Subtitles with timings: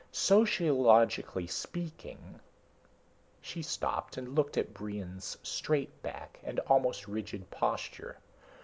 [0.11, 2.39] Sociologically speaking...."
[3.39, 8.17] She stopped and looked at Brion's straight back and almost rigid posture.